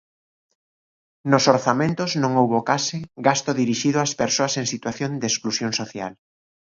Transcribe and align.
Nos 1.31 1.43
orzamentos 1.53 2.11
non 2.21 2.31
houbo 2.41 2.59
case 2.69 2.97
gasto 3.27 3.49
dirixido 3.61 3.97
ás 4.05 4.13
persoas 4.21 4.53
en 4.61 4.65
situación 4.73 5.11
de 5.21 5.27
exclusión 5.31 5.71
social. 5.81 6.11